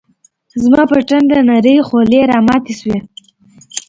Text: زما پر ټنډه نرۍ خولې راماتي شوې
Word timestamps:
زما 0.61 0.81
پر 0.89 0.99
ټنډه 1.07 1.39
نرۍ 1.49 1.75
خولې 1.87 2.19
راماتي 2.31 2.73
شوې 2.79 2.97